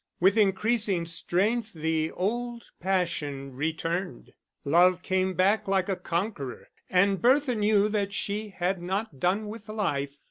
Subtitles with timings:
[0.19, 4.33] With increasing strength the old passion returned;
[4.65, 9.69] love came back like a conqueror, and Bertha knew that she had not done with
[9.69, 10.17] life.